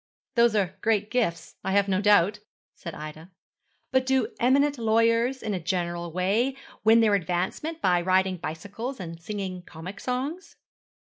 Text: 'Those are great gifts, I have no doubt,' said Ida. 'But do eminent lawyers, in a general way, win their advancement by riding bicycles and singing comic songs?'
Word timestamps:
'Those 0.33 0.55
are 0.55 0.77
great 0.81 1.11
gifts, 1.11 1.57
I 1.63 1.73
have 1.73 1.87
no 1.87 2.01
doubt,' 2.01 2.39
said 2.73 2.95
Ida. 2.95 3.29
'But 3.91 4.07
do 4.07 4.29
eminent 4.39 4.79
lawyers, 4.79 5.43
in 5.43 5.53
a 5.53 5.59
general 5.59 6.11
way, 6.11 6.55
win 6.83 7.01
their 7.01 7.13
advancement 7.13 7.83
by 7.83 8.01
riding 8.01 8.37
bicycles 8.37 8.99
and 8.99 9.21
singing 9.21 9.61
comic 9.61 9.99
songs?' 9.99 10.55